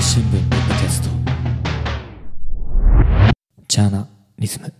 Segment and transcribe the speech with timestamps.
[0.00, 1.10] 日新聞ポッドキャスト。
[3.68, 4.72] ジャーナリズム。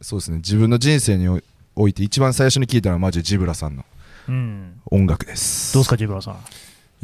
[0.00, 0.36] そうですね。
[0.36, 1.42] 自分の人生に
[1.74, 3.84] おいて一番最初に聞いたのはマジジブラさんの
[4.28, 5.74] うん、音楽です。
[5.74, 6.36] どうですか、ジブラさん？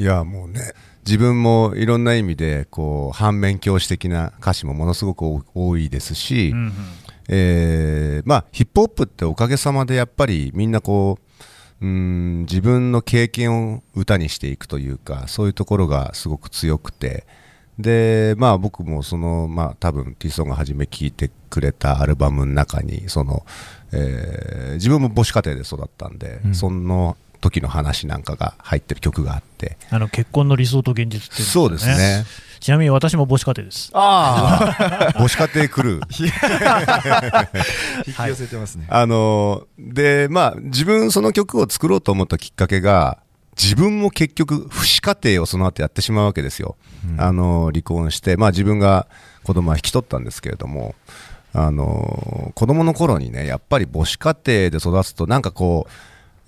[0.00, 0.60] いやもうね
[1.04, 6.72] 自分もいろんな意味でこう反面教師的な歌詞もものすごく多多いですし、うんうん。
[7.28, 11.29] えーまあ、ヒップホップっておかげさまでやっぱりみんなこう
[11.80, 17.26] うーん自分の経験を歌にしていくというかそういうところがすごく強くて。
[17.78, 23.46] でまあ僕もそのまあ多分 T ソンが初め聴いてくれたアルバムの中にその、
[23.92, 26.54] えー自分も母子家庭で育ったんで、うん。
[26.54, 29.76] その時の話なんかが入ってる曲があって。
[29.90, 32.24] あの結婚の理想と現実っていうんですかそうですね。
[32.60, 33.90] ちなみに私も母子家庭です。
[33.94, 35.12] ああ。
[35.18, 36.00] 母子家庭来る。
[38.06, 43.18] 引き寄せてますね、 あのでまあ自分その曲を作ろうと思ったきっかけが
[43.60, 46.76] 自分も結局不死家庭をその後やってしまうわけですよ、
[47.16, 49.06] あの離婚して、まあ、自分が
[49.42, 50.94] 子供は引き取ったんですけれども
[51.52, 55.92] あの子供の頃にねやっぱり母子家庭で育つとなんかこう、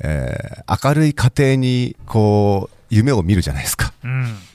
[0.03, 3.92] えー明るい家庭にこう夢を見るじゃないですか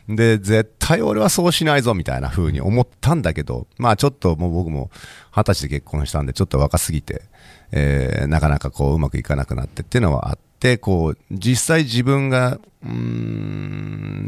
[0.07, 0.15] うん。
[0.15, 4.89] で絶対俺はそうしないぞみたいな風に思ったんだけどまあちょっともう僕も
[5.31, 7.23] 二十歳で結婚したんでちょっと若すぎて、
[7.71, 12.89] えーなかなかこううまくいかなくなってっていうのはあってこう実際自分がうー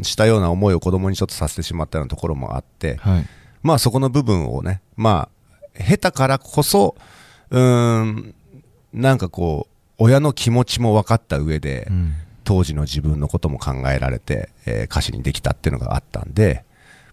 [0.04, 3.26] したような思いを子供にちょっとさせてしまったようなところもあってはい
[3.62, 5.28] まあそこの部分をねま
[5.78, 6.94] あ下手からこそ
[7.50, 8.34] うーん
[8.92, 9.69] なんかこう
[10.00, 12.14] 親の気持ちも分かった上で、うん。
[12.42, 16.64] 当時の自分のことも考えられて、えー歌詞にできたっていうのがあったんで、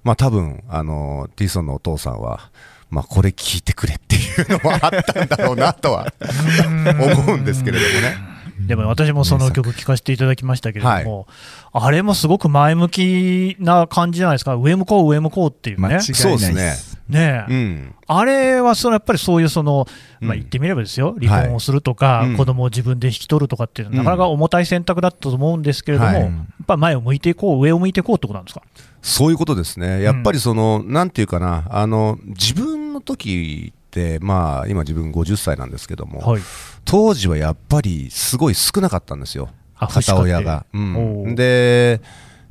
[0.03, 2.49] まあ多分、あの、ティーソンのお父さんは、
[2.89, 6.11] まあこれ聞いてくれっていうのもあったんだろうなとは
[7.25, 8.38] 思うんですけれどもね。
[8.66, 11.27] でも私もその曲聴かせていただきましたけれども、
[11.73, 15.88] あれもすごく前向きな感じじゃないですか、上向こう、上向こうっていうね。
[15.88, 17.52] 間違いない、そうですねねえ。
[17.52, 17.95] うん。
[18.08, 19.88] あれはそのやっぱりそういうその、
[20.19, 22.38] まあ、うん言ってみればですよ、離婚をするとか、はいうん。
[22.38, 26.22] 子供を自分で引き取るとかっていうのは、なかなか重たい選択だったと思うんですけれども、はい。
[26.22, 26.31] やっ
[26.66, 28.62] ぱり前を向いていこう、上を向いていこうってことなんですか？
[29.01, 30.01] そういうことですね。
[30.01, 36.41] やっぱりその、なんていうかな、あの、自分の時って、まあ今自分50歳なんですけども、はい、
[36.85, 40.66] 当時はやっぱりすごい少なかったんですよ、あ片親が。
[40.74, 42.01] うおん、うで、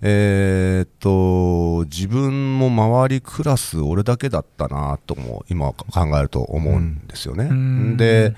[0.03, 7.45] えーっと自分も周りクラス俺だけだったなとも今考えると思うんですよね。
[7.45, 7.97] うん。
[7.97, 8.35] で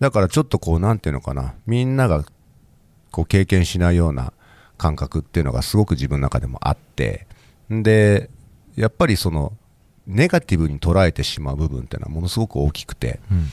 [0.00, 1.54] だからちょっとこうなんていうのかな。
[1.66, 2.24] みんなが
[3.10, 4.32] こう経験しないような
[4.78, 7.26] 感覚っていうのがすごく自分の中でもあって。
[7.70, 8.30] で
[8.74, 9.52] やっぱりその
[10.06, 13.50] ネガティブに捉えてしまう部分っていうのはものすごく大きくて、うん。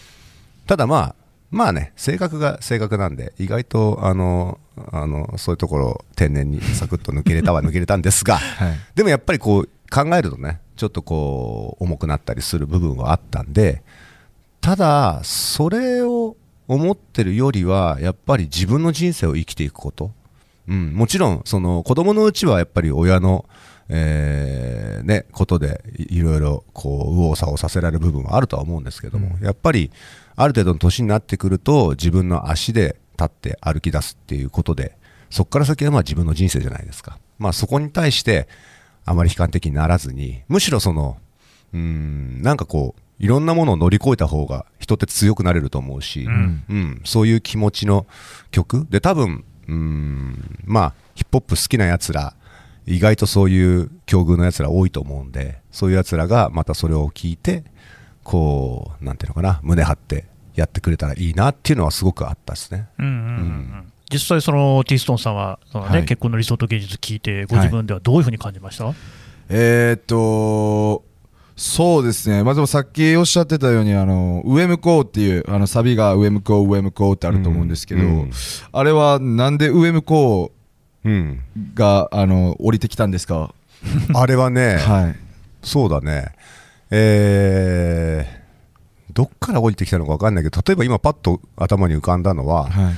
[0.66, 1.16] ただまあ
[1.52, 4.60] まあね性格が性格なんで意外とあの
[4.92, 8.80] あのそういうところを天然にサクッと抜けれたは抜けれたんですが はい。
[8.96, 13.84] でもやっぱりこう考えるとねちょっとこう重くなったりする部分はあったんで
[14.62, 16.38] ただそれを
[16.68, 20.12] 思ってるよりはやっぱり自分の人生を生きていくこと、
[20.68, 23.46] うん、もちろんその子供のうちはやっぱり親の
[23.92, 29.90] えーね、ことでいいろいろこう右往左往させられる部分はあるとは思うんですけども、やっぱり
[30.42, 34.96] ある程度の年になってくると自分の足で立って歩き出すっていうことで
[35.30, 38.48] そこから先はまあ自分の人生じゃないですか、まあ、そこに対して
[39.04, 41.18] あまり悲観的にならずにむしろその
[41.74, 46.64] うーんなんかこういろんなものを乗り越えた方が人って強くなれると思うし、ん。
[46.70, 48.08] うん、そういう気持ちの
[48.50, 48.88] 曲。
[48.90, 52.34] で多分うーんまあヒップホップ好きなやつら
[52.86, 57.66] 意外とそういう境遇のやつら多いと思うんでそういうやつらがまたそれを聞いて
[58.24, 60.26] こうなんていうのかな胸張って
[60.60, 62.88] やってくれたらいいなっていうのはすごくあったですね。
[63.00, 63.92] うんうんうんうん。
[64.12, 66.06] 実際、そのティーストンさんはねはい。
[66.06, 68.94] 結婚の理想と現実聞いて、ご自分ではどういうふうに感じました、
[69.50, 71.04] えーっと
[71.62, 78.32] そうですね、まあ、でもさっきおっしゃってたようにあの上向こうっていうあのサビが上向こう上向こうってあると思うんですけど、うんうん
[78.72, 80.52] あれはなんで上向こ
[81.04, 83.54] うん、うがあの降りてきたんですか？
[84.16, 85.16] あれはね、はい。
[85.62, 86.28] そうだね、
[86.92, 88.39] えー、
[89.14, 92.94] どっから降りてきたのか分かんないけど、例えば今、パッと頭に浮かんだのは、はい。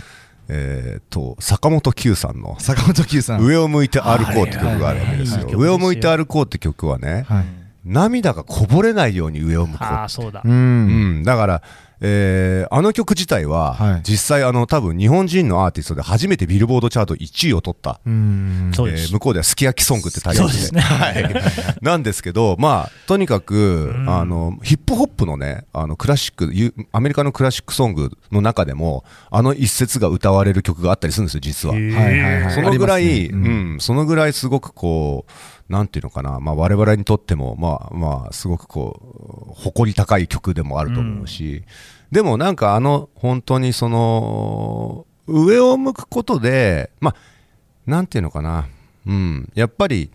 [0.53, 3.41] えー、と坂本九さんの坂本九さん。
[3.41, 5.47] 上を向いて歩こうって曲があるわけですよ。
[5.55, 7.45] 上を向いて歩こうって曲はね、はい
[7.85, 9.93] 涙がこぼれないように上を向こう。
[9.93, 10.41] ああ、そうだ。
[10.43, 11.19] ううん。
[11.21, 11.63] ん、だから、
[12.03, 14.01] えーあの曲自体は、はい。
[14.03, 20.47] 実際あの多分日本人のアーティストで初めてビルボードチャート1位を取った、うえー向こうではすき焼きソングってタイトル。
[20.47, 20.81] でそうですね。
[20.81, 21.33] はい、
[21.81, 24.09] なんですけど、まあ、とにかく、うん。
[24.09, 31.75] あのヒップホップのねあのクラシックゆアメリカのクラシックソングの中でもあの一節が歌われる曲があったりするんですよ実は。
[31.75, 31.93] へー。
[31.93, 32.53] はいはいはい。
[32.55, 33.49] そのぐらい、ありますね。
[33.49, 33.77] うん。
[33.79, 35.31] そのぐらいすごくこう
[35.71, 41.63] なんていうのかな、まあ、我々にとっても、まあまあ、すごくこう誇り高い曲でもあると思うし、
[42.11, 47.15] でもなんかあの本当にその上を向くことで、まあ、
[47.85, 48.67] なんていうのかな、
[49.07, 50.11] うん、やっぱり、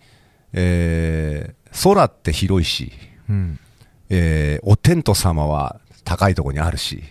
[0.53, 2.91] えー空って広いし、
[3.29, 3.59] うん。
[4.09, 7.03] えーお天道様は高いところにあるし、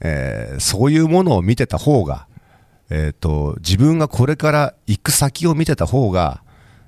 [0.00, 2.26] えーそういうものを見てた方が、
[2.90, 6.42] えー、と自分がこれから行く先を見てた方が、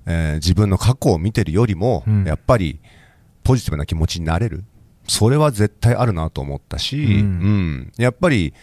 [0.09, 2.25] えー自分の過去を見てるよりも、うん。
[2.25, 2.81] やっぱり
[3.45, 4.65] ポジティブな気持ちになれる。
[5.07, 7.11] それは絶対あるなと思ったし、うん。
[7.11, 7.93] うん。
[7.97, 8.55] やっぱり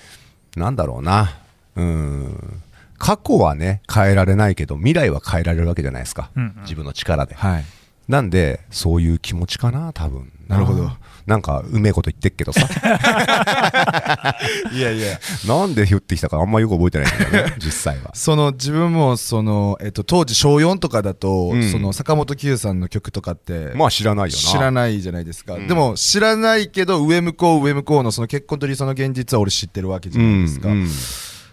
[0.56, 1.38] なんだろうな、
[1.76, 2.62] うん、
[2.98, 6.62] 過去はね変えられないけど未来は変えられるわけじゃないですか、うんうん。
[6.64, 7.36] 自分の力で。
[7.36, 7.66] はい。
[8.08, 10.90] なんで、そういう気持ちかな、多分なるほど。
[11.26, 12.62] なんか、うめえこと言ってっけどさ。
[14.72, 18.12] いやいやなんで言ってきたかあんまよく覚えてないんだよね、 実際は。
[18.14, 24.52] その自分もその、えっと、当時小4とかだと、うんその坂本九さんの曲とかって、まあ知らないよな。
[24.52, 30.90] 知らないじゃないですか、うんでも知らないけど上向こう上向こうのその結婚と理想の現実は俺知ってるわけじゃないですか、うんうん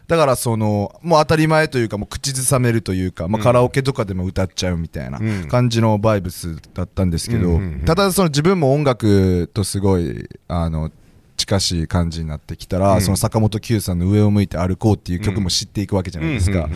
[0.08, 3.44] だからそのもう当たり前というかもう口ずさめるというか、まあ、うん。
[3.44, 5.49] カラオケとかでも歌っちゃうみたいなうん。
[5.49, 10.90] 感じのバイブスだったんですけど、ただその自分も音楽とすごいあの
[11.37, 13.00] 近しい感じになってきたら、うん。
[13.00, 16.69] その坂本九さんの「上を向いて歩こう」っていう曲も知っていくわけじゃないですか、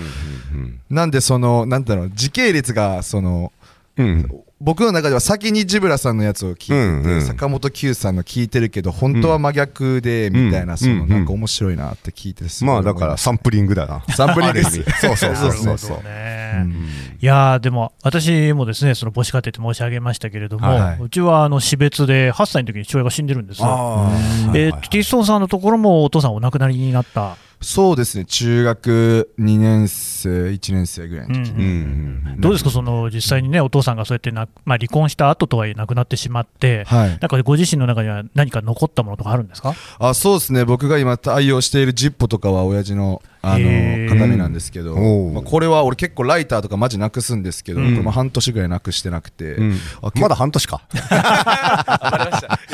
[0.91, 3.53] なんでそのなんだろう時系列がその
[3.97, 4.07] うん。
[4.07, 7.23] うん僕の中では先にジブラさんのやつを聞いてて、うんうん。
[7.23, 10.79] 坂本九さんの聞いてるけど本当は真逆でみたいな、うん。
[10.79, 14.03] そのうんなんか面白いなって聞いてすごいまあだからサンプリングだな。
[14.15, 15.79] サンプリングそうそうそうそう。
[15.79, 16.89] そううん
[17.21, 20.99] いやーでも私もですねその母子家庭って申し上げましたけれども、はいはい。
[21.01, 23.67] うちはあの死別で8歳の時に父親が死んでるんですよ。
[23.69, 23.75] えー。
[24.53, 31.67] はいはいティストンさんのところもお父さんお亡くなりになった、そうですね中学2年生1年生ぐらいの時うんうん
[32.33, 37.09] うんどうですか、その実際にね、お父さんがそうやってな、まあ、離婚した後とはいえ亡くなってしまって、はい。
[37.09, 39.75] なんかご自身の中には何か残ったものとかあるんですか？
[39.99, 40.65] あそうですね。
[40.67, 44.97] 僕が今愛用しているジッポとかは親父のあの形見なんですけど、
[45.31, 47.91] まあ、これは俺結構ライターとかマジなくすんですけど、うん。
[47.93, 49.77] これも半年ぐらいなくしてなくて、うん。
[50.03, 50.83] あまだ半年か。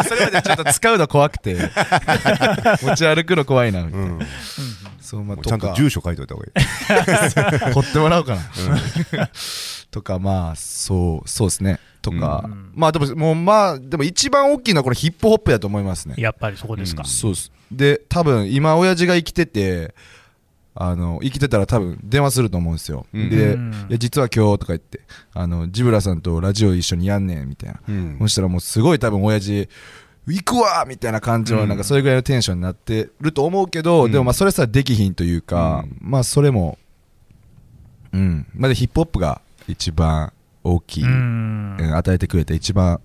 [0.08, 1.56] それまでちょっと使うの怖くて。
[2.82, 4.18] 持ち歩くの怖いなみたいな、うん
[5.12, 5.74] そうまあちゃんとか。
[5.74, 6.50] 住所書いといた方がい
[7.68, 7.72] い。
[7.74, 8.40] 取ってもらおうかな、
[9.90, 11.80] とかまあそうそうですね。
[12.00, 12.72] とか、うん。
[12.74, 16.14] まあでももうまあでも一番大きいのはこれヒップホップだと思いますね。
[16.16, 17.04] やっぱりそこですか。
[17.04, 17.52] そうです。
[17.70, 19.94] で多分今親父が生きてて
[20.74, 23.28] あの生きてたら多分電話すると思うんですよ、うん。
[23.28, 23.86] で、うん。
[23.90, 25.02] いや実は今日とか言って
[25.34, 28.16] あのジブラさんとラジオ一緒にやんねんみたいな、うん。
[28.20, 29.68] そしたらもうすごい多分親父
[30.26, 31.68] 行くわみたいな感じのうん。
[31.68, 34.12] なんかそれぐらいのテンションになってると思うけど、うん。
[34.12, 35.98] でもまあそれさできひんというか、うん。
[36.00, 36.78] まあそれも
[38.12, 38.46] うん。
[38.54, 40.32] まあでヒップホップが一番
[40.64, 41.76] 大きい、うん。
[41.80, 43.00] うん与えてくれた一番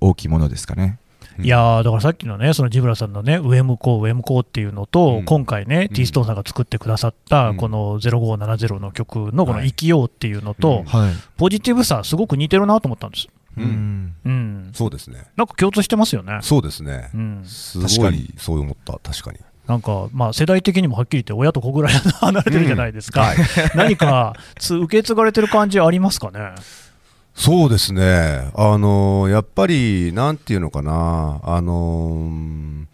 [0.00, 0.98] 大きいものですかね。
[1.38, 5.24] いやーだからさっきのね、そのジブラさんのね、上向こう、上向こうっていうのと、うん。
[5.24, 5.94] 今回ね、うん。
[5.94, 7.56] T ストーンさんが作ってくださった、うん。
[7.56, 9.68] この0570の曲のこのはい。
[9.68, 10.84] 生きようっていうのと、うん。
[10.84, 11.14] はい。
[11.36, 13.28] ポジティブさ、すごく似てるなと思ったんです。
[13.56, 15.24] うんうん、そうですね。
[15.36, 16.38] なんか共通してますよね。
[16.42, 17.18] そうですねう。
[17.18, 19.38] ん、すごい確かにそう思った、確かに。
[19.66, 23.36] なんか、まあ、世代的にもはっきり言って、親と子ぐらい離れてるじゃないですか、はい
[23.76, 26.54] 何かつ受け継がれてる感じありますかね？
[27.34, 32.86] そうですね、あのやっぱり、なんていうのかな、あのー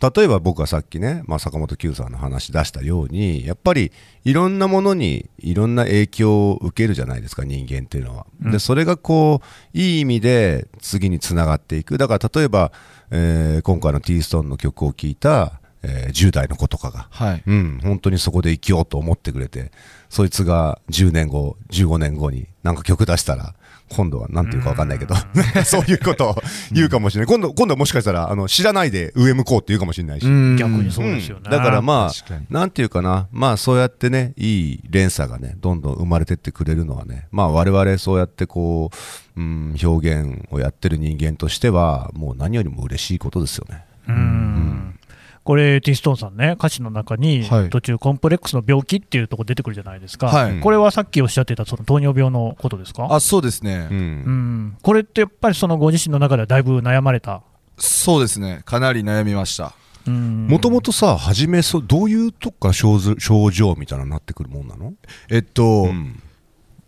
[0.00, 3.92] 例えば僕がさっきね、まあ、坂本九さんの話出したように、やっぱり
[4.24, 8.26] いろんなものにいろんな影響を受けるじゃないですか、人間っていうのは。
[8.44, 8.52] うん。
[8.52, 12.72] でそれがこういい意味で次につながっていく、だから例えば、
[13.10, 17.42] えー今回の T ストーンの曲を聴いた、えー10代の子とかが、はい。
[17.46, 19.72] うん、本当にそこで生きようと思ってくれて、
[20.10, 23.54] そいつが10年後、15年後になんか曲出したら、
[23.88, 25.14] 今度はなんていうか分かんないけど、
[25.64, 27.32] そういうことを言うかもしれない。
[27.32, 30.26] 今度、今度はもしかしたら、あの、知らないで上向こうって言うかもしれないし。
[30.26, 31.42] うん逆にそうですよね。
[31.44, 38.90] うんだからまあ、なんていうかな、まあそうやってね、いい連鎖がね、どんどん生まれてってくれるのはね、まあ我々そうやってこ
[39.36, 43.84] う、うん、表現をやってる人間としては、もう何よりも嬉しいことですよね。
[44.08, 44.98] うん
[45.46, 47.70] これ、ティストーンさんね、歌詞の中にはい。
[47.70, 50.60] 途中、コンプレックスの病気っていうところ出てくるじゃないですか、はい。
[50.60, 53.06] これはさっきおっしゃってたその糖尿病のことですか？
[53.08, 53.96] あそうですね、うん。
[53.96, 57.42] うん、これってやっぱりそのご自身の中ではだいぶ悩まれた？
[57.78, 58.62] そうですね。
[58.64, 59.72] かなり悩みました。
[60.10, 64.94] もともとさ、初めそう、どういうとこから症状症状みたいなのになってくるもんなの？
[65.30, 66.20] えっと、うん。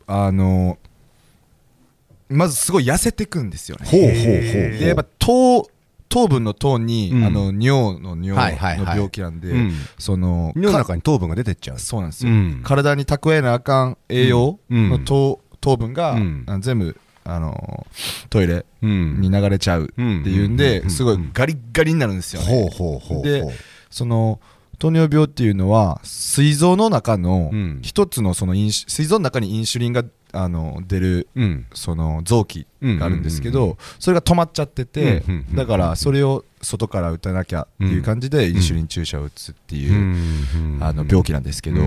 [0.06, 0.78] あの
[2.28, 3.86] まずすごい痩せてくんですよね。
[3.86, 4.78] ほうほうほうほう。
[4.78, 5.68] でやっぱ糖
[6.08, 7.24] 糖分の糖に、うん。
[7.24, 8.96] あの尿の尿のはいはいはい。
[8.96, 9.72] 病気なんで、うん。
[9.98, 11.78] その尿のか中に糖分が出てっちゃう。
[11.78, 12.60] そうなんですよ、うん。
[12.64, 14.90] 体に蓄えなあかん栄養うん。
[14.90, 16.16] の糖,、糖分が、
[16.60, 17.86] 全部あの
[18.30, 22.70] トイレうんに流れちゃうっていうんで、すごいガリッガリになるんですよね。
[23.22, 23.44] で
[23.90, 24.40] その
[24.78, 27.80] 糖尿病っていうのは膵臓の中のうん。
[27.82, 31.66] 一つのそのインシ膵臓の中にインシュリンがあの出るうん。
[31.74, 35.22] その臓器があるんですけどそれが止まっちゃってて
[35.54, 41.80] だからそれを外から打たなきゃっていう感じでインシュリン注射を打つっていううんあの病気なんですけど。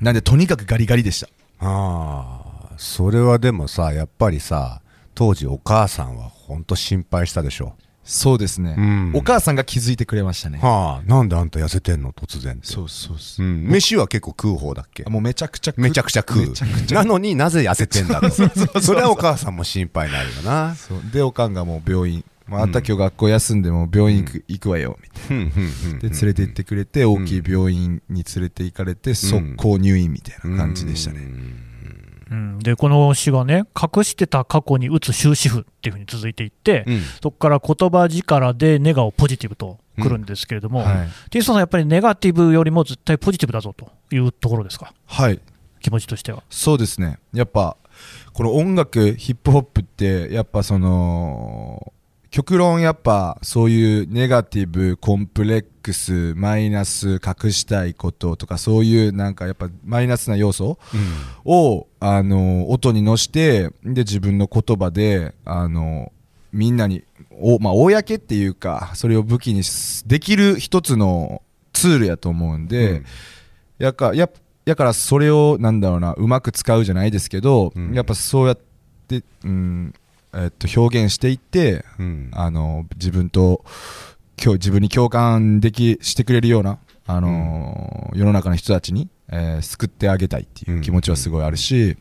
[0.00, 1.28] なんでとにかくガリガリでした。
[1.60, 4.80] ああそれはでもさやっぱりさ
[5.14, 7.74] 当時お母さんは本当心配したでしょ
[8.04, 8.74] そうですね。
[8.76, 9.12] うん。
[9.14, 10.58] お母さんが気づいてくれましたね。
[10.58, 11.10] はあ。
[11.10, 12.12] なんであんた痩せてんの？
[12.12, 15.04] 突然そうそうそううん、飯は結構食う方だっけ？
[15.04, 16.94] もうめちゃくちゃめちゃくちゃ食う。
[16.94, 18.28] なのになぜ痩せてんだろ
[18.74, 20.74] うそれはお母さんも心配になるよな。
[20.74, 21.00] そう。
[21.12, 22.24] でおかんがもう病院。
[22.48, 31.56] まああんた今日学校休んでも病院行く,、行くわよみたいうんうんうんなで連れて行ってくれて大きい病院に連れて行かれて速攻入院みたいな感じでしたね、うん、
[32.60, 37.00] でこの詩がね、隠してた過去に打つ終止符っていうふうに続いていって、うん。
[37.22, 45.40] そこから言葉力でネガをポジティブとくるんですけれども、はい、ティーストさん、やっぱりネガティブよりも絶対ポジティブだぞというところですか、はい、
[45.80, 46.42] 気持ちとしては。
[46.48, 47.18] そうですね。
[47.32, 47.76] やっぱ
[48.32, 51.92] この音楽ヒップホップってやっぱその
[52.32, 60.78] 極論やっぱそういうネガティブコンプレックスマイナス隠したいこととかそういうなんかやっぱマイナスな要素
[61.44, 66.10] をあの音に乗してで自分の言葉であの
[66.54, 67.04] みんなに
[67.38, 71.42] お、まあ、公っていうかそれを武器にすできる一つの
[71.74, 73.04] ツールやと思うんで、うん。
[73.78, 74.30] やかや
[74.64, 77.92] やからそれをなんだろうなうまく使うじゃないですけど、うん。
[77.92, 78.58] やっぱそうやっ
[79.08, 79.94] て、うん
[80.34, 82.30] えっと表現していってうん。
[82.32, 83.64] あの自分と
[84.42, 91.96] 今日自分に共感できしてくれるような、あのー世の中の人たちに、えー救ってあげたいっていう気持ちはすごいあるし、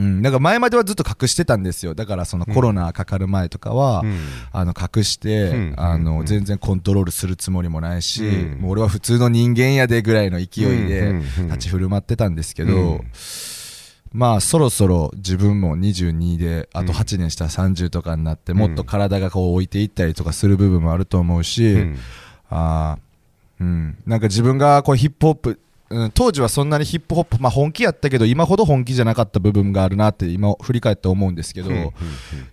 [0.00, 1.94] うん、だから前まではずっと隠してたんですよ。
[1.94, 4.18] だからそのコロナかかる前とかは、うん。
[4.50, 5.74] あの隠して、うん。
[5.76, 6.26] あのうん。
[6.26, 8.60] 全然コントロールするつもりもないし、うん。
[8.62, 11.16] もう俺は普通の人間やでぐらいの勢いでうん。
[11.16, 11.46] うん。
[11.48, 13.00] 立ち振る舞ってたんですけど、うん
[14.12, 16.98] まあそろそろ自分も22であとうん。
[16.98, 21.98] 8年したら30とかになって、もっと体がこう置いていったりとかする部分もあると思うし、うん。
[22.50, 23.10] あー
[23.60, 31.90] うん、なんか自分がこうヒップホップ、うん、当時はそんなにヒップホップ、まあ、本気やったけど今ほど本気じゃなかった部分があるなって今振り返って思うんですけど、うん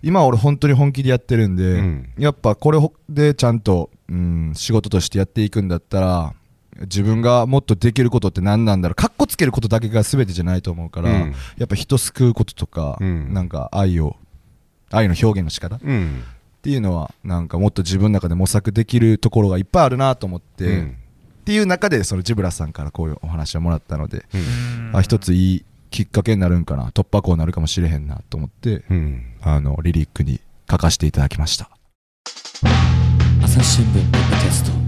[0.02, 6.34] 今俺本当に本気でやってるんで、うんやっぱこれでちゃんと、うん、仕事としてやっていくんだったら
[6.82, 8.94] 自分がもっとできることって何なんだろう。
[8.94, 11.34] かっこつけることだけが全てじゃないと思うから、うん。
[11.56, 13.32] やっぱ人救うこととか、うん。
[13.32, 14.16] なんか愛を
[14.90, 15.76] 愛の表現の仕方。
[15.76, 16.22] っうん。
[16.62, 20.96] ていうのはなんかもっと自分の中で模索できるところがいっぱいあるなと思って、うん。
[21.40, 24.90] っていう中でそのジブラさんからこういうお話をもらったので、うん。
[24.94, 26.90] あ一ついいきっかけになるんかな。
[26.90, 29.24] 突破口になるかもしれへんなと思ってうん。
[29.40, 31.70] あのリリックに書かせていただきました。
[33.42, 34.87] 朝日新聞ポッドキャスト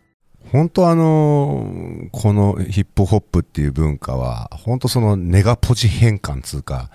[0.51, 6.89] 本当あのーこのヒップホップっていう文化は本当そのネガポジ変換つうか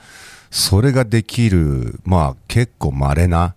[0.51, 3.55] それができるまあ結構稀な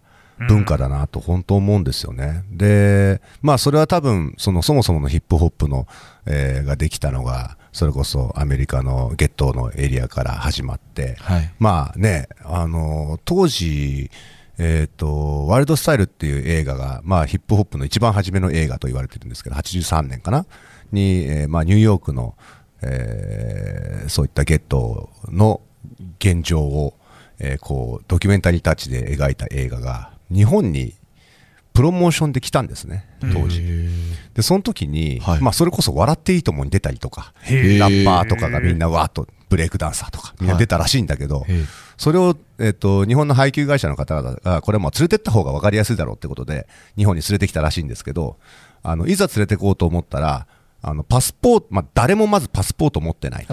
[0.48, 2.44] 文化だなと本当思うんですよね。
[2.50, 5.86] でまあそれは多分そのそもそものヒップホップの、
[6.26, 14.10] えーができたのがそれこそアメリカのゲットーのエリアから始まって、はいまあね、あの当時、
[14.60, 20.46] えっ、と、ワイルドスタイルっていう映画が、まあヒップホップの一番初めの映画と言われてるんですけど、83年かな？
[20.92, 22.36] に、えーまあニューヨークの、
[22.82, 25.62] えーそういったゲットの
[26.20, 26.94] 現状を、
[27.40, 30.94] えーこう、ドキュメンタリータッチで描いた映画が、日本に
[31.74, 33.64] プロモーションで来たんですね、当時。
[34.34, 35.42] で、その時に、はい。
[35.42, 41.66] まあそれこそ笑っていいともに出たりとか、ラッパーとかがみんなわーっとブレイクダンサーとかみんな出たらしいんだけど、へえ
[42.00, 46.66] それを、えっと日本の配給会社の方々がこれはもう連れてった方が分かりやすいだろうってことで
[46.96, 48.38] 日本に連れてきたらしいんですけど
[48.82, 50.48] あのいざ連れてこうと思ったら
[50.82, 53.48] あのパスポート、まあ、誰もまずパスポート持ってない。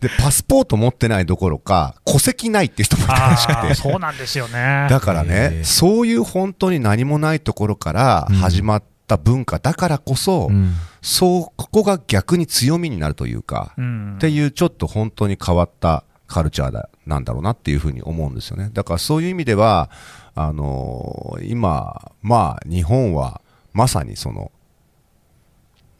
[0.00, 3.74] でパスポート持ってないどころか戸籍ないっていう人もいたらしくて。
[3.74, 4.88] そうなんですよね。
[4.90, 10.74] だからね、そういう本当に何もないところから始まった文化だからこそ、うん。
[11.02, 14.14] そうここが逆に強みになるというか、うん。
[14.16, 16.02] っていうちょっと本当に変わった
[16.34, 18.70] カルチャーだなんだろうなっていうふうに思うんですよね。
[18.72, 19.88] だからそういう意味では、
[20.34, 23.40] あのー今、まあ日本は
[23.72, 24.50] まさにその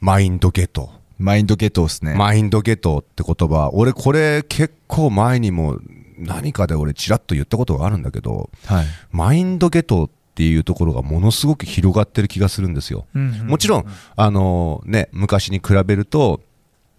[0.01, 0.91] マインドゲト。
[1.19, 2.15] マインドゲットですね。
[2.15, 5.79] マインドゲトって言葉、俺これ結構前にも
[6.19, 8.87] 何かで俺ちらっと言ったことがあるんだけど、はい。
[9.13, 13.07] マインドゲトっていうところがものすごく広がってる気がするんですよ。
[13.15, 13.85] うんもちろん、
[14.17, 16.41] あのね、昔に比べると、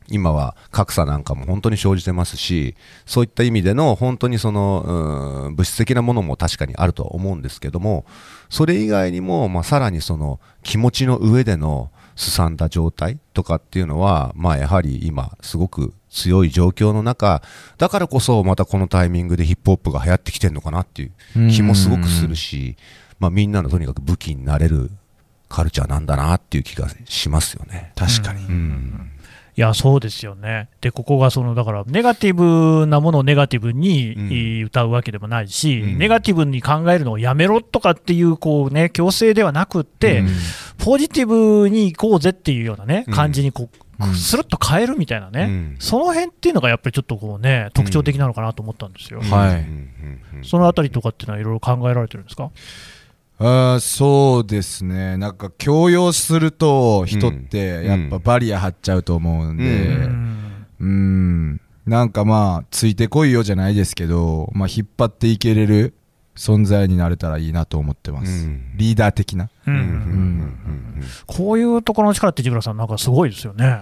[0.07, 8.05] 今は格差なんかも本当に生じてますし、そういった意味での本当にその、うん物質的なものも確かにあるとは思うんですけども、
[8.49, 17.41] それ以外にも、まあ、さらにその気持ちの上でのすさんだ状態とかっていうのは、まあ、やはり今すごく強い状況の中、
[17.77, 21.11] だからこそまたこのタイミングでヒップホップが流行ってきてるのかなっていう
[21.51, 22.77] 気もすごくするし、
[23.19, 24.91] まあ、みんなのとにかく武器になれる
[25.49, 27.91] カルチャーなんだなっていう気がしますよね。
[27.95, 28.45] 確かに。
[28.45, 29.11] うん
[29.57, 30.67] いや、そうですよね。
[30.81, 35.97] で、ここがその、だから、ネガティブなものをネガティブに、歌うわけでもないし、うん。
[35.97, 40.29] ネガティブに考えるのをやめろとかっていう、こうね、強制ではなくって、うん。
[40.77, 43.13] ポジティブに行こうぜっていうようなね、うん。
[43.13, 43.69] 感じにこ
[43.99, 44.13] う、うん。
[44.13, 45.75] スルッと変えるみたいなね、うん。
[45.79, 49.21] その辺っていうのがやっぱりちょっとこうね、特徴的なのかなと思ったんですよ。
[49.21, 49.65] はい。
[50.45, 52.51] そのあたりとかっていうのは、いろいろ考えられてるんですか？
[53.37, 55.17] あーそうですね。
[55.17, 59.67] なんか強要すると人ってやっぱバリア張っちゃうと思うんで、うう
[60.07, 65.93] んうん、なんかまあ、ついてこいよじゃないですけど、まあ引っ張っていけれる
[66.35, 68.45] 存在になれたらいいなと思ってます。
[68.45, 69.49] うんリーダー的な。
[69.67, 70.01] うんうんうんうんう
[71.01, 73.81] んこういうところの力って、ジブラさん、なんかすごいですよね。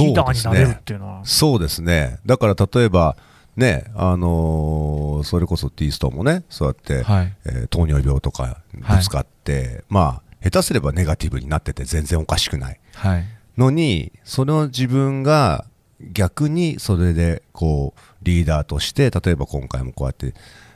[0.00, 1.20] リーダーになれるっていうのは。
[1.24, 2.18] そうですね。
[2.26, 3.16] だから例えば、
[3.58, 7.34] ね、あのーそれこそティーストンもね、そうやって、はい。
[7.44, 13.24] えー糖尿病とかぶつかって、まあ、下手すればネガティブになってて全然おかしくないはい。
[13.56, 15.64] のに、その自分が
[16.12, 20.34] 逆にそれで、こう、リーダーとして、例えば今回もこうやって、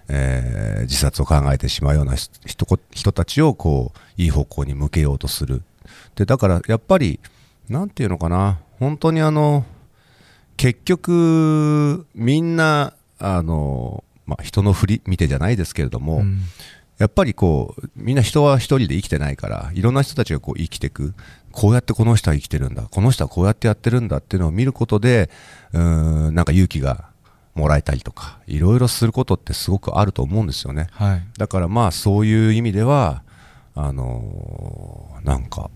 [0.09, 5.63] えー自殺を考えてしまうような人人人たちをこういい方向に向けようとする
[6.17, 7.21] でだからやっぱり
[7.69, 9.65] なんていうのかな本当にあの
[10.57, 16.41] 結局みんなあの、まあ、人の振り見てじゃないですけれども、うん。
[16.99, 21.15] やっぱりこうみんな人は一人で生きてないからいろんな人たちがこう生きていく。
[21.51, 22.83] こうやってこの人は生きてるんだ。
[22.91, 25.31] この人はこうやってやってるんだっていうのを見ることで
[25.73, 27.11] うーんなんか勇気が
[27.55, 30.87] もらえたりとかいろいろすることってすごくあると思うんですよね。
[30.93, 31.23] はい。
[31.37, 33.23] だからまあそういう意味では
[33.75, 35.71] あのーなんか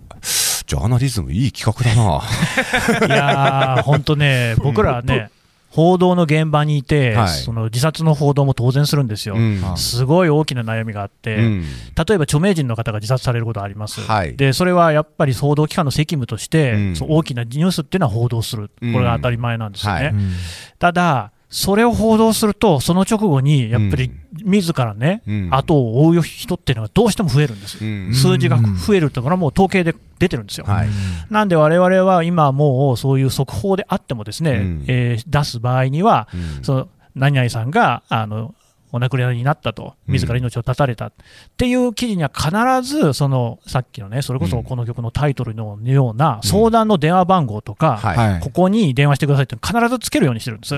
[0.67, 2.23] ジャーナリズムいい企画だな。
[3.07, 5.31] いやー、本当ね、 僕らね、
[5.71, 7.29] 報道の現場にいて、はい。
[7.29, 9.37] その自殺の報道も当然するんですよ。
[9.37, 9.63] うん。
[9.77, 11.63] すごい大きな悩みがあって、うん。
[11.63, 14.37] 例えば著名人の方が自殺されることがあります、はい。
[14.37, 16.97] でそれはやっぱり報道機関の責務として、うん。
[17.09, 20.05] 大きなニュースっていうのは報道する、うんこれが当たり前なんですよね。
[20.05, 20.13] はい。
[20.13, 20.33] うん。
[20.79, 24.11] ただ、それを報道すると、その直後にやっぱり
[24.43, 25.49] 自らね、うん。
[25.53, 28.13] 後を追う人っていうのがどうしても増えるんです、うん。
[28.13, 30.67] 数字が増えるっていうのはもう統計で出てるんですよ。
[30.67, 30.89] はい。
[31.31, 34.85] なんで我々は今もうそういう速報であってもですね、うん。
[34.89, 36.65] えー出す場合には、うん。
[36.65, 38.55] その何々さんがあの
[38.93, 40.15] お亡くなりになったと、うん。
[40.15, 41.07] 自ら命を絶たれた。
[41.07, 41.13] っ
[41.57, 42.51] ていう記事には必
[42.83, 50.75] ずそのさっきのね、それこそこの曲のタイトルのような相談の電話番号とか、ここに電話してくださいって必ずつけるようにしてるんです。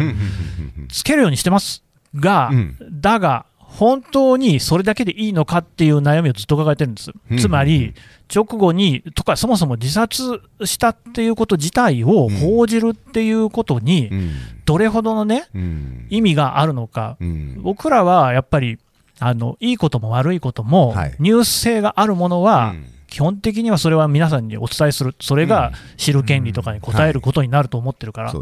[0.88, 2.76] つけるようにしてますが、うん。
[2.90, 3.46] だが、
[3.78, 7.12] 本当にそれだけでいいのかっていう悩みをずっと抱えてるんです。
[7.30, 7.38] うん。
[7.38, 7.94] つまり、
[8.34, 14.30] 直後に、とか、そもそも自殺したっていうこと自体を報じるっていうことにう、ん。
[14.64, 16.06] どれほどのね、うん。
[16.10, 17.62] 意味があるのか、うん。
[17.62, 18.78] 僕らはやっぱり、
[19.20, 21.14] あのいいことも悪いことも、はい。
[21.20, 28.32] ニュース性があるものは、うん基本的にはそれは皆さんにお伝えする、それが知る権利とかに応えることになると思ってるから、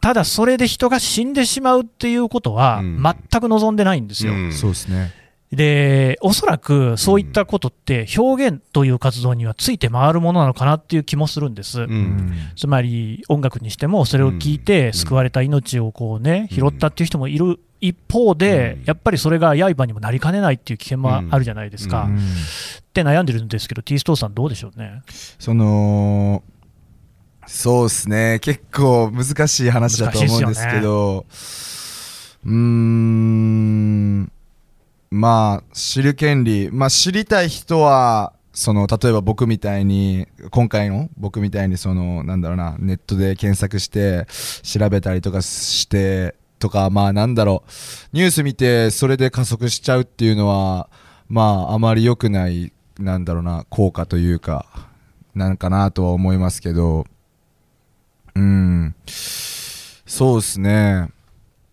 [0.00, 3.02] ただそれで人が死んでしまうっていうことは、うん。
[3.02, 4.32] 全く望んでないんですよ。
[4.32, 4.52] うん。
[4.52, 5.12] そうですね。
[5.52, 11.82] で、おそらくそういったことって、表現という活動にはついて回るものなのかなっていう気もするんです。
[11.82, 12.32] うん。
[12.56, 22.04] つまり音楽にしても、それを聞いて救われた命をこう、ね、拾ったっていう人もいる一方でうん、やっぱりそれが刃にもなりかねないっていう危険もあるじゃないですか。
[22.04, 22.16] うん。
[22.16, 22.20] っ
[22.92, 25.02] て悩んでるんですけど、T ストーさん、どうでしょうね？
[25.38, 26.42] その、
[27.46, 28.38] そうですね。
[28.40, 31.26] 結構難しい話だと思うんですけど、
[32.46, 34.32] うーん、
[35.10, 44.26] まあ、知る権利、まあ、知りたい人は、その、例えば僕みたいに、今回の僕みたいに、その、なんだろうな、ネットで検索して、
[44.62, 47.70] 調べたりとかして、とか、まあ、なんだろう、
[48.16, 50.88] ニュース見て、それで加速しちゃうっていうのは、
[51.28, 54.66] まあ、あまり良くない、なんだろうな、効果というか、
[55.34, 57.04] なんかなとは思いますけど、
[58.34, 61.10] うん、そうですね。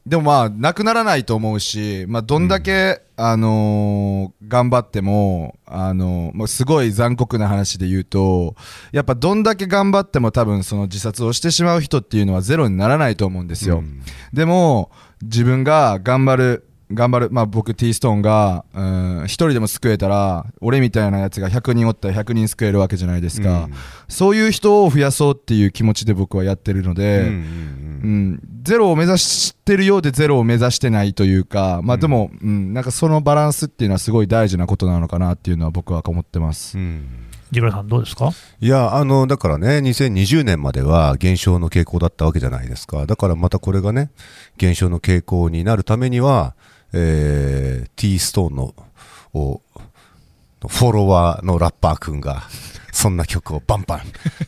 [0.05, 8.55] でもまあ、なくならないと思うし、まあ、どんだけ、あのー頑張っても、あのーもうすごい残酷な話で言うと、
[8.91, 13.77] やっぱどんだけ頑張っても多分その自殺をしてしまう人っていうのはゼロにならないと思うんですよ。
[13.77, 14.01] うん
[14.33, 23.69] でも、自分が頑張る、頑張る、まあ僕 T ストーンが、うん、一人でも救えたら、俺みたいなやつが100人おったら100人救えるわけじゃないですか。
[24.07, 36.77] そういう人を増やそうっていう気持ちで僕はやってるので、うんうんうん、ゼロを目指してるようでゼロを目指してないというか、まあでも、うん、なんかそのバランスっていうのはすごい大事なことなのかなっていうのは僕は思ってます。
[36.77, 37.07] うん
[37.53, 38.31] ジブラさん、どうですか？
[38.59, 43.05] いや、あの、だからね、2020年までは減少の傾向だったわけじゃないですか。
[43.05, 44.09] だからまたこれがね、
[44.57, 46.55] 減少の傾向になるためには、
[46.93, 48.73] えー、T ストーンの、
[49.33, 49.61] を
[50.67, 52.43] フォロワーのラッパーくんが、
[52.93, 54.01] そんな曲をバンバン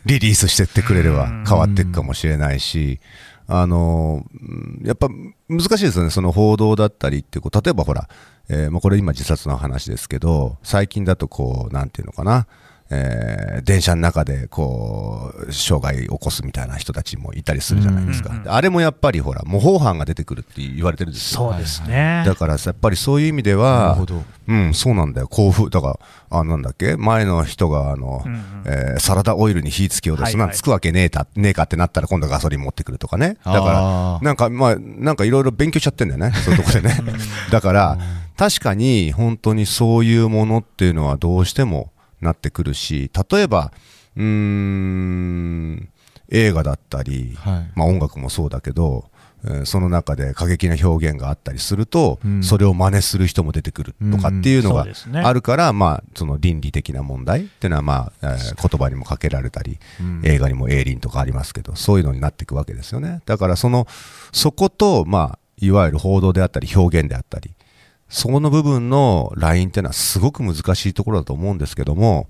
[0.04, 3.00] リリースしてってくれれば変わっていくかもしれないし、
[3.48, 5.08] あの、うんやっぱ
[5.48, 8.08] 難しいですよね、その報道だったりってこう、例えばほら、
[8.48, 12.46] えーまあ、これ今自殺の話ですけど、最近だとこう、なんていうのかな、
[12.90, 21.50] えー電車の中でこう障害を起こすみたいな人たちもいたりするじゃないですか、うんうんうんあれもやっぱりほら模倣犯が出てくるって言われてるんですよ。
[21.50, 22.22] そうですね。
[22.24, 24.22] だからさやっぱりそういう意味でなるはほど。
[24.48, 25.28] うんそうなんだよ。
[25.28, 25.98] 興奮だか
[26.30, 28.42] らあなんだっけ前の人があの、うんうん。
[28.66, 30.56] えーサラダオイルに火つけようとする、はいはい。
[30.56, 33.36] つくわけねえたねえかってなったら今度ガソリン持ってくるとかね。
[33.44, 36.96] だからなんかまあなんかいろいろ勉強しちゃってんだよね そういうとこでね。
[37.50, 37.98] だから
[38.36, 43.72] 確かに本当にそういうものっていうのはどうしてもなってくるし例えば
[44.16, 45.88] うーん
[46.28, 47.70] 映画だったり、はい。
[47.76, 49.10] まあ、音楽もそうだけど、
[49.44, 54.84] えーその中で過激な表現があったりすると、うんそれを真似する人も出てくるとかっていうのが
[55.22, 63.20] あるから、まあ、その倫理的な問題っていうのは、まあえー言葉にもかけられたり、うん映画にも営林とかありますけど、そういうのになっていくわけですよね。
[63.26, 63.86] だからその、
[64.32, 67.52] そこと、まあ、いわゆる報道であったり表現であったり、
[68.08, 72.28] そこの部分のラインっていうのはすごく難しいところだと思うんですけども、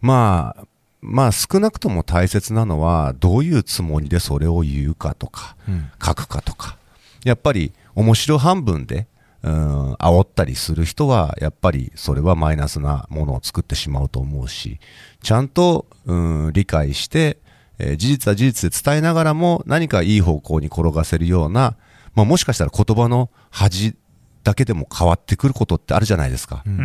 [0.00, 0.64] まあ、
[1.00, 5.90] まあ少なくとも大切なのは、どういうつもりでそれを言うかとか、うん。
[6.02, 6.76] 書くかとか、
[7.24, 9.06] やっぱり面白半分で、
[9.42, 14.78] うん、煽ったりする人は、やっぱりそれはマイナスなものを作ってしまうと思うし、
[15.22, 16.14] ちゃんと、う
[16.48, 17.38] ん、理解して、
[17.78, 21.76] えー事実は事実で伝えながらも何かいい方向に転がせるような、
[22.14, 23.96] まあ、もしかしたら言葉の恥
[24.42, 26.62] だけでも変わってくることってあるじゃないですか。
[26.66, 26.78] うんう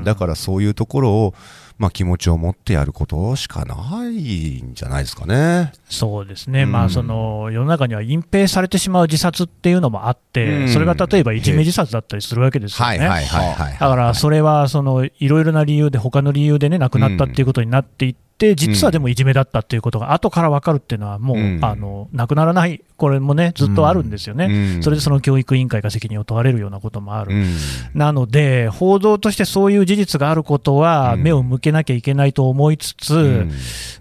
[0.00, 1.34] ん、だからそういうところを、
[1.82, 5.72] まあ、気持ちを持ってやることしかないんじゃないですかね。
[5.90, 6.70] そうですね、うん。
[6.70, 10.68] まあ、その世の中には隠蔽されてしまう自殺っていうのもあって、うん。
[10.68, 12.98] それが例えばいじめ自殺だったりするわけですよね。
[12.98, 13.72] はいはいはいはい。
[13.72, 21.58] だからそれはそのいろいろな理由で、他の理由でね、亡くなったっていうことになっていって、実はでもいじめだったっていうことが後から分かるっていうのは、もう、うん。
[21.62, 24.82] あのなくならない、これもね、ずっとあるんですよね、うん。
[24.82, 27.34] それでその教育委員会が責任を問われるようなこともある。
[27.34, 27.56] うん。
[27.94, 31.22] なので、報道としてそういう事実があることは、うん。
[31.22, 33.52] 目を向けなきゃいけないと思いつつ、うん。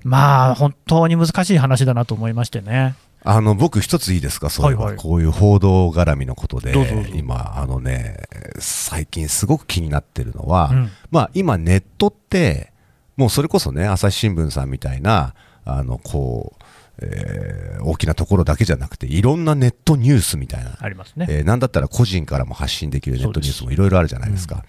[0.04, 2.96] まあ、本当に難しい話だなと思いましてね。
[3.24, 4.96] あの僕一ついいですか、そういはいはい。
[4.98, 6.74] こういう報道絡みのことで。
[7.14, 8.18] 今、あのね、
[8.60, 10.90] 最近すごく気になってるのは、うん。
[11.12, 12.72] まあ今ネットって、
[13.18, 16.64] もうそれこそね、朝日新聞さんみたいな、あの、こう、
[17.04, 21.26] えー大きなところだけじゃなくて、いろんなネットニュースみたいな、ありますね。
[21.30, 24.64] えーなんだったら個人からも発信できるネットニュースもいろいろあるじゃないですか。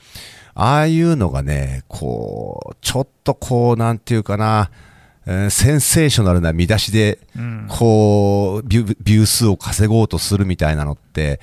[0.55, 4.71] ああいうのがね、こう、ちょっとこう、なんていうかな、
[5.27, 7.67] えーセンセーショナルな見出しで、うん。
[7.69, 11.41] こうビュ、ビュー数を稼ごうとするみたいなのって、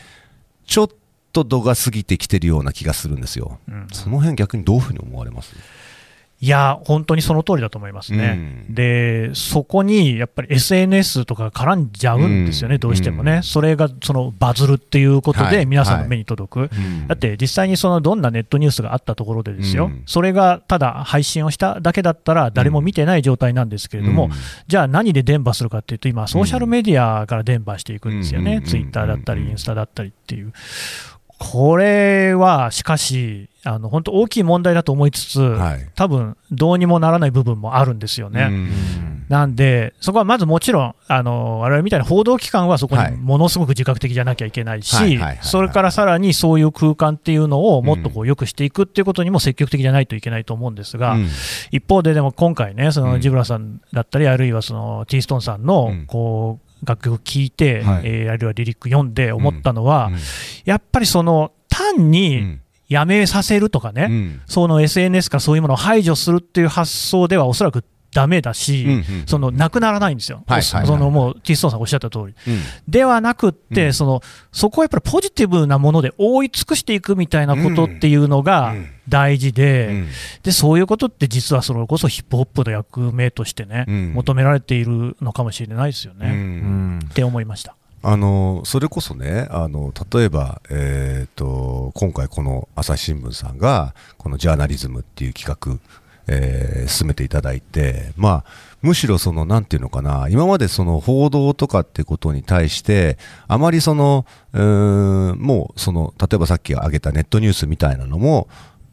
[0.66, 0.90] ちょっ
[1.32, 3.60] と度が過ぎてきてるような気がするんですよ。
[3.68, 3.88] うん。
[3.92, 5.56] その辺逆にどういうふうに思われます？
[6.42, 8.66] いや、本当にその通りだと思いますね。
[8.68, 8.74] うん。
[8.74, 12.80] で、そこにやっぱり SNS とか絡んじゃうんですよね、うん。
[12.80, 13.44] どうしてもね、うん。
[13.44, 15.58] それがそのバズるっていうことはい。
[15.58, 16.70] で、皆さんの目に届く、
[17.08, 20.04] だって実際にそのどんなネットニュースがあったところでですよ、うん。
[20.06, 24.32] それがただ配信をしただけだったら、誰も見てない状態なんですけれども、うん。
[24.68, 28.64] じゃあ何で伝播するかっていうと、今、ソーシャルメディアから伝播していくんですよね、うん。
[28.64, 30.54] ツイッターだったり、うんインスタだったりっていう。
[31.40, 35.88] これはしかし、あの本当、大きい問題だと思いつつ、はい。
[35.96, 38.48] 多分どうにもならない部分もあるんですよね。
[38.50, 39.26] うん。
[39.30, 43.12] なんで、そこはまずもちろん、あの我々みたいな報道機関はそこはい。
[43.12, 51.28] にものすごく自覚的じゃなきゃいけないしそれからさらにそういう空間っていうのをもっとこう良くしていくっていうことにも積極的じゃないといけないと思うんですが、うん。
[51.72, 53.22] 一方ででも今回ね、そうのん。
[53.22, 56.06] ジブラさんだったり、あるいはその T ストーンさんのうん。
[56.08, 58.02] こう楽曲聴いて、はい。
[58.06, 60.18] えーあるいはリリック読んで思ったのは、うん。
[60.66, 62.62] やっぱりその単うにん。
[62.88, 64.42] やめさせるとかね、うん。
[64.48, 70.88] その SNS かそういうものを排除するっていう発想ではおそらくダメだし、うんうんそのなくならないんですよ、はいはいはい。
[70.88, 72.24] そのもうティストンさんおっしゃった通り。
[72.26, 72.34] うん。
[72.88, 73.94] ではなくって、うん。
[73.94, 78.90] そのそこはやっぱりポジティブなもので覆い尽くしていくみたいなことっていうのがうん。
[79.08, 80.08] 大事で、うん。
[80.44, 84.14] でそういうことって実はそれこそヒップホップの役目としてね、うん。
[84.14, 87.76] 求められているのかもしれないですようね、って思いました。
[88.02, 95.80] あのそれこそねあの例えば、えー、と今回この朝日新聞さんがこのジャーナリズムっていう企画、
[96.32, 98.46] えー進めていただいて、まあ、
[98.82, 108.48] むしろそのなんていうのかな今までその報道とかってことに対してあまりそのうーんもうその例えばさっき挙げたネットニュースみたいなのも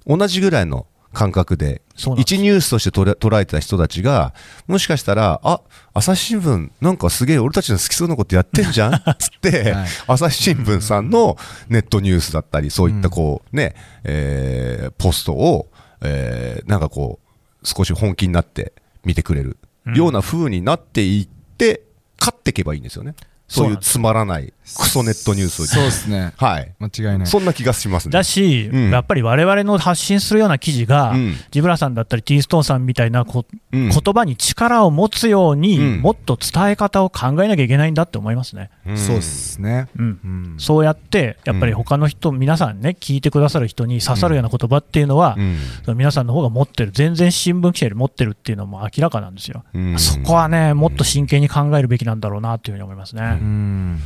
[0.07, 1.81] 同じぐらいの感覚で
[2.19, 4.35] 一ニュースとして捉えてた人たちが
[4.67, 5.63] もしかしたらあ
[5.95, 9.89] 朝日新聞なんかすげえ俺たちの好きそうなことやってんじゃん つって、はい。
[10.07, 11.39] 朝日新聞さんの
[11.71, 15.69] ネットニュースだったりそういったこうね、えーポストを、
[16.03, 17.26] えーなんかこう
[17.67, 18.73] 少し本気になって
[19.05, 19.59] 見てくれる
[19.95, 21.83] ような風になっていって
[22.19, 23.15] 勝っていけばいいんですよね。
[23.49, 26.33] そういうつまらないクソネットニュースをそうですね。
[26.37, 26.75] はい。
[26.81, 27.27] 間違いない。
[27.29, 28.13] そんな気がしますね。
[28.13, 28.91] だし、うん。
[28.91, 31.35] やっぱり我々の発信するような記事が、うん。
[31.53, 33.91] ジブラさんだったり、ティーストーンさんみたいなこ、うん。
[33.91, 36.01] 言葉に力を持つように、うん。
[36.01, 38.71] もっと伝え方を考えなきゃいけないんだって思いますね。
[38.89, 38.97] うん。
[38.97, 39.89] そうですね。
[39.99, 40.05] うん。
[40.05, 40.55] うん。
[40.59, 45.59] そうやって、やっぱり他の人、皆さんね、聞いてくださる人に刺さるような言葉っていうのは、うん。
[45.85, 49.65] その皆さんの方が持ってる、全然新聞記者より持ってるっていうのも明らかなんですよ。
[49.75, 49.99] うん。
[49.99, 53.23] そこはね、もっと真剣に考えるべきなんだろうなというふうに思いますね。
[53.41, 54.01] うん。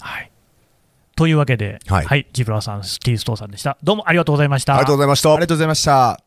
[0.00, 0.30] はい、
[1.16, 2.26] というわけで、はい。
[2.32, 3.76] ジブラさん、ティーストーンさんでした。
[3.82, 4.74] どうもありがとうございました。
[4.74, 5.32] ありがとうございました。
[5.32, 6.25] ありがとうございました